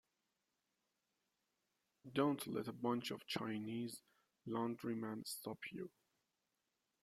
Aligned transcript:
Don't 2.11 2.47
let 2.47 2.67
a 2.67 2.73
bunch 2.73 3.11
of 3.11 3.27
Chinese 3.27 4.01
laundrymen 4.47 5.25
stop 5.27 5.59
you. 5.71 5.91